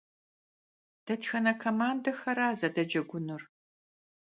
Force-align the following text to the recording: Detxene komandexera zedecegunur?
Detxene 1.11 1.55
komandexera 1.67 2.51
zedecegunur? 2.67 3.51